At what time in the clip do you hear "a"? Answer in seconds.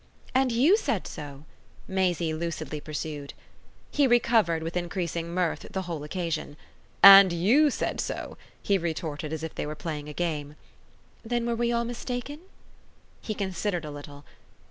10.09-10.13, 13.85-13.91